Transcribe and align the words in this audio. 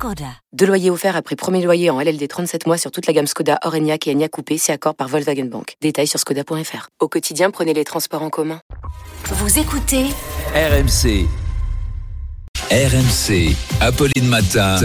Skoda. 0.00 0.32
Deux 0.54 0.64
loyers 0.64 0.88
offerts 0.88 1.14
après 1.14 1.36
premier 1.36 1.62
loyer 1.62 1.90
en 1.90 2.00
LLD 2.00 2.26
37 2.26 2.66
mois 2.66 2.78
sur 2.78 2.90
toute 2.90 3.06
la 3.06 3.12
gamme 3.12 3.26
Skoda, 3.26 3.58
Orenia 3.64 3.98
et 4.06 4.10
Enya 4.10 4.30
Coupé, 4.30 4.56
c'est 4.56 4.72
accord 4.72 4.94
par 4.94 5.08
Volkswagen 5.08 5.44
Bank. 5.44 5.74
Détails 5.82 6.06
sur 6.06 6.18
skoda.fr. 6.18 6.88
Au 7.00 7.08
quotidien, 7.08 7.50
prenez 7.50 7.74
les 7.74 7.84
transports 7.84 8.22
en 8.22 8.30
commun. 8.30 8.62
Vous 9.26 9.58
écoutez 9.58 10.06
RMC. 10.54 11.26
RMC. 12.70 13.54
Apolline 13.82 14.26
Matin. 14.26 14.76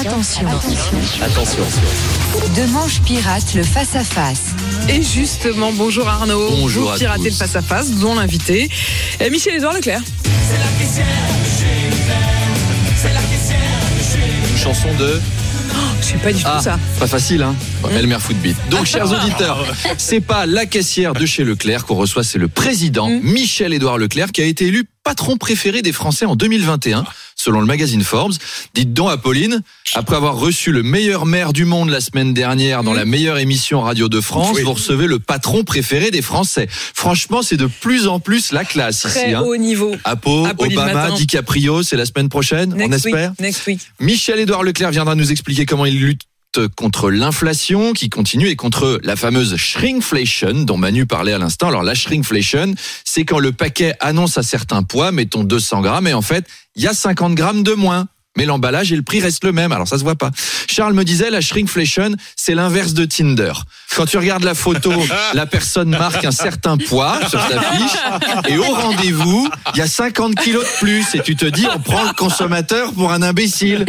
Attention. 0.00 0.48
Attention. 1.22 1.62
De 2.56 2.72
manche 2.72 3.00
pirate 3.02 3.54
le 3.54 3.62
face-à-face. 3.62 4.46
Et 4.88 5.00
justement, 5.00 5.70
bonjour 5.72 6.08
Arnaud. 6.08 6.50
Bonjour 6.50 6.88
Vous 6.88 6.90
à 6.90 6.96
piratez 6.96 7.22
tous. 7.22 7.30
le 7.30 7.36
face-à-face, 7.36 7.92
dont 7.92 8.16
l'invité, 8.16 8.68
Michel-Édouard 9.30 9.74
Leclerc. 9.74 10.02
Une 10.02 11.41
chanson 14.62 14.88
de. 14.98 15.20
Je 16.00 16.06
sais 16.06 16.16
pas 16.18 16.32
du 16.32 16.42
tout 16.42 16.48
Ah, 16.52 16.60
ça. 16.60 16.78
pas 17.00 17.06
facile, 17.06 17.42
hein 17.42 17.54
Elmer 17.90 18.18
Footbeat. 18.20 18.56
Donc, 18.70 18.86
chers 18.86 19.10
auditeurs, 19.10 19.64
c'est 19.98 20.20
pas 20.20 20.46
la 20.46 20.66
caissière 20.66 21.14
de 21.14 21.26
chez 21.26 21.44
Leclerc 21.44 21.84
qu'on 21.84 21.94
reçoit, 21.94 22.22
c'est 22.22 22.38
le 22.38 22.48
président, 22.48 23.08
Mm. 23.08 23.20
Michel-Édouard 23.22 23.98
Leclerc, 23.98 24.30
qui 24.32 24.40
a 24.42 24.44
été 24.44 24.66
élu 24.66 24.84
patron 25.04 25.36
préféré 25.36 25.82
des 25.82 25.92
Français 25.92 26.24
en 26.24 26.36
2021, 26.36 27.04
selon 27.34 27.60
le 27.60 27.66
magazine 27.66 28.02
Forbes. 28.02 28.34
Dites 28.74 28.92
donc, 28.92 29.10
Apolline, 29.10 29.62
après 29.94 30.16
avoir 30.16 30.36
reçu 30.36 30.72
le 30.72 30.82
meilleur 30.82 31.26
maire 31.26 31.52
du 31.52 31.64
monde 31.64 31.90
la 31.90 32.00
semaine 32.00 32.34
dernière 32.34 32.82
dans 32.82 32.92
la 32.92 33.04
meilleure 33.04 33.38
émission 33.38 33.80
radio 33.80 34.08
de 34.08 34.20
France, 34.20 34.58
vous 34.60 34.72
recevez 34.72 35.06
le 35.06 35.18
patron 35.18 35.64
préféré 35.64 36.10
des 36.10 36.22
Français. 36.22 36.68
Franchement, 36.70 37.42
c'est 37.42 37.56
de 37.56 37.66
plus 37.66 38.06
en 38.06 38.20
plus 38.20 38.52
la 38.52 38.64
classe 38.64 39.00
Très 39.00 39.26
ici. 39.26 39.34
Hein. 39.34 39.42
haut 39.42 39.56
niveau. 39.56 39.94
Apo, 40.04 40.46
Apolline 40.46 40.78
Obama, 40.78 40.94
Matin. 40.94 41.14
DiCaprio, 41.14 41.82
c'est 41.82 41.96
la 41.96 42.06
semaine 42.06 42.28
prochaine, 42.28 42.72
on 42.74 42.78
week. 42.78 42.92
espère. 42.92 43.32
Next 43.40 43.66
week. 43.66 43.80
Michel-Édouard 44.00 44.62
Leclerc 44.62 44.90
viendra 44.90 45.14
nous 45.14 45.30
expliquer 45.30 45.66
comment 45.66 45.86
il 45.86 45.98
lutte 45.98 46.22
contre 46.76 47.10
l'inflation 47.10 47.92
qui 47.92 48.10
continue 48.10 48.48
et 48.48 48.56
contre 48.56 49.00
la 49.02 49.16
fameuse 49.16 49.56
shrinkflation 49.56 50.64
dont 50.64 50.76
Manu 50.76 51.06
parlait 51.06 51.32
à 51.32 51.38
l'instant. 51.38 51.68
Alors 51.68 51.82
la 51.82 51.94
shrinkflation, 51.94 52.74
c'est 53.04 53.24
quand 53.24 53.38
le 53.38 53.52
paquet 53.52 53.94
annonce 54.00 54.38
un 54.38 54.42
certain 54.42 54.82
poids, 54.82 55.12
mettons 55.12 55.44
200 55.44 55.80
grammes, 55.82 56.06
et 56.06 56.14
en 56.14 56.22
fait, 56.22 56.46
il 56.74 56.82
y 56.82 56.86
a 56.86 56.94
50 56.94 57.34
grammes 57.34 57.62
de 57.62 57.72
moins. 57.72 58.08
Mais 58.36 58.46
l'emballage 58.46 58.92
et 58.92 58.96
le 58.96 59.02
prix 59.02 59.20
restent 59.20 59.44
le 59.44 59.52
même, 59.52 59.72
alors 59.72 59.86
ça 59.86 59.98
se 59.98 60.04
voit 60.04 60.14
pas. 60.16 60.30
Charles 60.70 60.94
me 60.94 61.04
disait, 61.04 61.30
la 61.30 61.42
shrinkflation, 61.42 62.12
c'est 62.34 62.54
l'inverse 62.54 62.94
de 62.94 63.04
Tinder. 63.04 63.52
Quand 63.94 64.06
tu 64.06 64.16
regardes 64.16 64.44
la 64.44 64.54
photo, 64.54 64.90
la 65.34 65.44
personne 65.44 65.90
marque 65.90 66.24
un 66.24 66.30
certain 66.30 66.78
poids 66.78 67.18
sur 67.28 67.40
sa 67.40 67.60
fiche, 67.60 67.98
et 68.48 68.56
au 68.56 68.64
rendez-vous, 68.64 69.50
il 69.74 69.78
y 69.78 69.82
a 69.82 69.86
50 69.86 70.34
kilos 70.36 70.64
de 70.64 70.78
plus, 70.78 71.04
et 71.14 71.20
tu 71.20 71.36
te 71.36 71.44
dis, 71.44 71.66
on 71.74 71.78
prend 71.78 72.04
le 72.04 72.14
consommateur 72.14 72.92
pour 72.94 73.12
un 73.12 73.20
imbécile. 73.22 73.84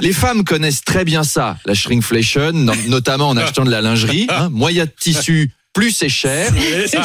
Les 0.00 0.12
femmes 0.14 0.44
connaissent 0.44 0.82
très 0.84 1.04
bien 1.04 1.22
ça, 1.22 1.58
la 1.66 1.74
shrinkflation, 1.74 2.52
no- 2.52 2.72
notamment 2.88 3.28
en 3.28 3.36
achetant 3.36 3.64
de 3.64 3.70
la 3.70 3.82
lingerie. 3.82 4.26
Hein, 4.30 4.48
a 4.80 4.86
de 4.86 4.90
tissu, 4.98 5.50
plus 5.72 5.90
c'est 5.92 6.08
cher. 6.08 6.52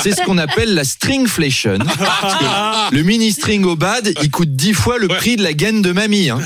C'est 0.02 0.12
ce 0.16 0.22
qu'on 0.26 0.38
appelle 0.38 0.74
la 0.74 0.84
stringflation. 0.84 1.78
Parce 2.22 2.36
que 2.90 2.96
le 2.96 3.04
mini 3.04 3.32
string 3.32 3.64
au 3.66 3.76
bad, 3.76 4.14
il 4.22 4.30
coûte 4.30 4.56
10 4.56 4.74
fois 4.74 4.98
le 4.98 5.08
prix 5.08 5.36
de 5.38 5.44
la 5.44 5.54
gaine 5.54 5.82
de 5.82 5.92
mamie. 5.92 6.30
hein. 6.30 6.40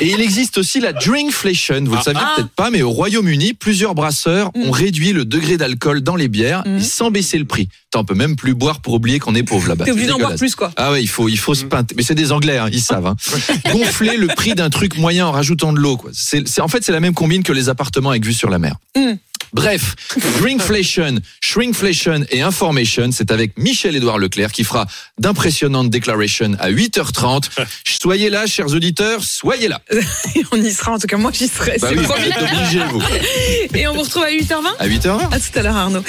Et 0.00 0.10
il 0.10 0.20
existe 0.20 0.58
aussi 0.58 0.80
la 0.80 0.92
drinkflation. 0.92 1.84
Vous 1.84 1.94
le 1.94 2.02
saviez 2.02 2.20
peut-être 2.36 2.50
pas, 2.50 2.70
mais 2.70 2.82
au 2.82 2.90
Royaume-Uni, 2.90 3.54
plusieurs 3.54 3.94
brasseurs 3.94 4.50
ont 4.54 4.70
réduit 4.70 5.12
le 5.12 5.24
degré 5.24 5.56
d'alcool 5.56 6.00
dans 6.00 6.16
les 6.16 6.28
bières 6.28 6.64
et 6.66 6.82
sans 6.82 7.10
baisser 7.10 7.38
le 7.38 7.44
prix. 7.44 7.68
T'en 7.90 8.04
peux 8.04 8.14
même 8.14 8.34
plus 8.34 8.54
boire 8.54 8.80
pour 8.80 8.94
oublier 8.94 9.20
qu'on 9.20 9.36
est 9.36 9.44
pauvre 9.44 9.68
là-bas. 9.68 9.84
T'es 9.84 9.92
obligé 9.92 10.08
d'en 10.08 10.18
boire 10.18 10.34
plus, 10.34 10.56
quoi. 10.56 10.72
Ah 10.76 10.90
ouais, 10.90 11.02
il 11.02 11.08
faut, 11.08 11.28
il 11.28 11.38
faut 11.38 11.54
se 11.54 11.64
pinter. 11.64 11.94
Mais 11.96 12.02
c'est 12.02 12.16
des 12.16 12.32
Anglais, 12.32 12.58
hein, 12.58 12.68
ils 12.72 12.80
savent. 12.80 13.06
Hein. 13.06 13.16
Gonfler 13.70 14.16
le 14.16 14.26
prix 14.26 14.54
d'un 14.54 14.70
truc 14.70 14.98
moyen 14.98 15.26
en 15.26 15.30
rajoutant 15.32 15.72
de 15.72 15.78
l'eau. 15.78 15.98
en 16.60 16.68
fait, 16.68 16.84
c'est 16.84 16.92
la 16.92 17.00
même 17.00 17.14
combine 17.14 17.44
que 17.44 17.52
les 17.52 17.68
appartements 17.68 18.10
avec 18.10 18.24
vue 18.24 18.34
sur 18.34 18.50
la 18.50 18.58
mer. 18.58 18.74
Mm. 18.96 19.12
Bref, 19.54 19.94
drinkflation, 20.40 21.20
shrinkflation 21.40 22.26
et 22.30 22.42
information, 22.42 23.10
c'est 23.12 23.30
avec 23.30 23.56
Michel-Édouard 23.56 24.18
Leclerc 24.18 24.50
qui 24.50 24.64
fera 24.64 24.84
d'impressionnantes 25.18 25.90
déclarations 25.90 26.54
à 26.58 26.72
8h30. 26.72 27.50
Soyez 28.02 28.30
là, 28.30 28.46
chers 28.46 28.74
auditeurs, 28.74 29.22
soyez 29.22 29.68
là. 29.68 29.80
on 30.52 30.60
y 30.60 30.72
sera, 30.72 30.92
en 30.92 30.98
tout 30.98 31.06
cas, 31.06 31.16
moi 31.16 31.30
j'y 31.32 31.46
serai. 31.46 31.78
Bah 31.80 31.88
c'est 31.88 31.96
oui, 31.96 32.04
vous 32.04 32.12
êtes 32.12 32.42
obligés, 32.42 32.84
vous. 32.90 33.02
Et 33.74 33.86
on 33.86 33.94
vous 33.94 34.02
retrouve 34.02 34.24
à 34.24 34.30
8h20 34.30 34.66
À 34.78 34.88
8h20 34.88 35.32
À 35.32 35.38
tout 35.40 35.58
à 35.58 35.62
l'heure 35.62 35.76
Arnaud. 35.76 36.02